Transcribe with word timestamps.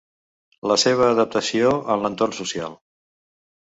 La 0.71 0.77
seva 0.85 1.05
adaptació 1.17 1.77
en 1.97 2.05
l'entorn 2.07 2.37
social. 2.43 2.79